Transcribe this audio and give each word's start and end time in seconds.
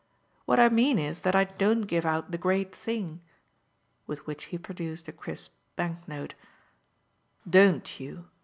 "What 0.45 0.59
I 0.59 0.67
mean 0.67 0.97
is 0.97 1.19
that 1.19 1.35
I 1.35 1.43
don't 1.43 1.81
give 1.83 2.07
out 2.07 2.31
the 2.31 2.37
great 2.39 2.73
thing." 2.73 3.21
With 4.07 4.25
which 4.25 4.45
he 4.45 4.57
produced 4.57 5.07
a 5.07 5.11
crisp 5.13 5.53
banknote. 5.75 6.33
"DON'T 7.47 7.99
you?" 7.99 8.25